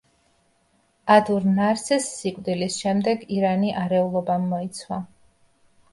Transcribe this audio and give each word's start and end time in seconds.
ადურ 1.15 1.45
ნარსეს 1.59 2.09
სიკვდილის 2.21 2.79
შემდეგ 2.85 3.29
ირანი 3.39 3.73
არეულობამ 3.83 4.49
მოიცვა. 4.55 5.03